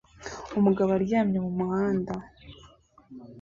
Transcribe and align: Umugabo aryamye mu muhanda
Umugabo 0.59 0.89
aryamye 0.97 1.37
mu 1.45 1.51
muhanda 1.57 2.13